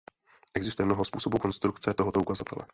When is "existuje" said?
0.53-0.85